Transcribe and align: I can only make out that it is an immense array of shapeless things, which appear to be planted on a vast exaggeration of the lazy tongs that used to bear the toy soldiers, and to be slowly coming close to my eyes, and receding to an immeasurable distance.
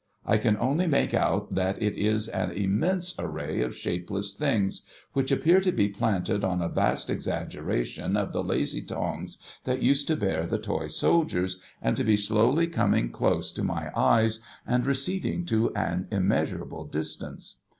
I 0.25 0.39
can 0.39 0.57
only 0.57 0.87
make 0.87 1.13
out 1.13 1.53
that 1.53 1.79
it 1.79 1.93
is 1.93 2.27
an 2.27 2.49
immense 2.53 3.13
array 3.19 3.61
of 3.61 3.77
shapeless 3.77 4.33
things, 4.33 4.81
which 5.13 5.31
appear 5.31 5.59
to 5.61 5.71
be 5.71 5.89
planted 5.89 6.43
on 6.43 6.59
a 6.59 6.69
vast 6.69 7.07
exaggeration 7.11 8.17
of 8.17 8.33
the 8.33 8.43
lazy 8.43 8.81
tongs 8.81 9.37
that 9.65 9.83
used 9.83 10.07
to 10.07 10.15
bear 10.15 10.47
the 10.47 10.57
toy 10.57 10.87
soldiers, 10.87 11.59
and 11.83 11.95
to 11.97 12.03
be 12.03 12.17
slowly 12.17 12.65
coming 12.65 13.11
close 13.11 13.51
to 13.51 13.63
my 13.63 13.91
eyes, 13.95 14.39
and 14.65 14.87
receding 14.87 15.45
to 15.45 15.71
an 15.75 16.07
immeasurable 16.09 16.85
distance. 16.85 17.57